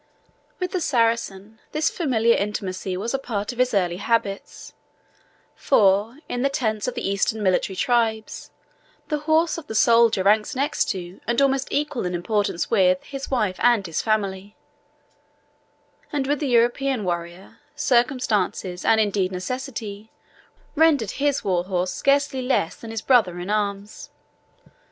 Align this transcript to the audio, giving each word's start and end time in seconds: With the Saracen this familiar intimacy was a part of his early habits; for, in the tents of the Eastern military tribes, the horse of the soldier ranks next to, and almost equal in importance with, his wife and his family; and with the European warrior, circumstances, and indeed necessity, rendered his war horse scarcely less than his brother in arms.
With 0.59 0.71
the 0.71 0.81
Saracen 0.81 1.59
this 1.73 1.91
familiar 1.91 2.33
intimacy 2.35 2.97
was 2.97 3.13
a 3.13 3.19
part 3.19 3.51
of 3.51 3.59
his 3.59 3.71
early 3.71 3.97
habits; 3.97 4.73
for, 5.55 6.17
in 6.27 6.41
the 6.41 6.49
tents 6.49 6.87
of 6.87 6.95
the 6.95 7.07
Eastern 7.07 7.43
military 7.43 7.75
tribes, 7.75 8.49
the 9.09 9.19
horse 9.29 9.59
of 9.59 9.67
the 9.67 9.75
soldier 9.75 10.23
ranks 10.23 10.55
next 10.55 10.85
to, 10.85 11.21
and 11.27 11.39
almost 11.39 11.67
equal 11.69 12.07
in 12.07 12.15
importance 12.15 12.71
with, 12.71 13.03
his 13.03 13.29
wife 13.29 13.57
and 13.59 13.85
his 13.85 14.01
family; 14.01 14.55
and 16.11 16.25
with 16.25 16.39
the 16.39 16.47
European 16.49 17.03
warrior, 17.03 17.59
circumstances, 17.75 18.83
and 18.83 18.99
indeed 18.99 19.31
necessity, 19.31 20.09
rendered 20.73 21.11
his 21.11 21.43
war 21.43 21.65
horse 21.65 21.93
scarcely 21.93 22.41
less 22.41 22.75
than 22.75 22.89
his 22.89 23.03
brother 23.03 23.37
in 23.37 23.51
arms. 23.51 24.09